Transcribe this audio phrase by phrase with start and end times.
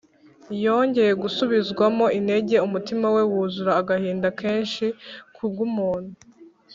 [0.65, 4.85] Yongeye gusubizwamo intege, Umutima we wuzura agahinda kenshi
[5.35, 6.13] kubw’umuntu